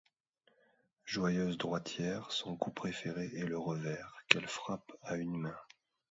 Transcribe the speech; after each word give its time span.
Joueuse 1.05 1.59
droitière, 1.59 2.31
son 2.31 2.57
coup 2.57 2.71
préféré 2.71 3.29
est 3.35 3.45
le 3.45 3.59
revers, 3.59 4.15
qu'elle 4.29 4.47
frappe 4.47 4.93
à 5.03 5.15
une 5.15 5.37
main. 5.37 5.59